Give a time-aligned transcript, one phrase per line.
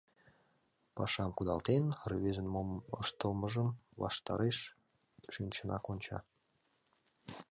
[0.95, 2.69] Пашам кудалтен, рвезын мом
[3.01, 3.67] ыштылмыжым
[4.01, 4.57] ваштареш
[5.33, 6.17] шинчынак онча.